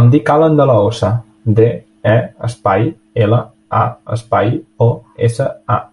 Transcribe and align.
Em 0.00 0.10
dic 0.10 0.28
Alan 0.34 0.58
De 0.60 0.66
La 0.70 0.76
Osa: 0.90 1.08
de, 1.60 1.66
e, 2.12 2.14
espai, 2.50 2.86
ela, 3.26 3.42
a, 3.82 3.84
espai, 4.18 4.56
o, 4.90 4.92
essa, 5.30 5.52
a. 5.80 5.84